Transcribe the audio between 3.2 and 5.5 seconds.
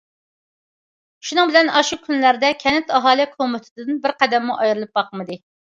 كومىتېتىدىن بىر قەدەممۇ ئايرىلىپ باقمىدى.